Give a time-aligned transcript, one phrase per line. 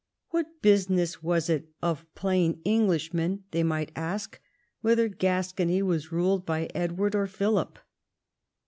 [0.31, 4.41] What business was it of plain Englishmen, they might ask,
[4.81, 7.77] whether Gascony Avas ruled by Edward or Philip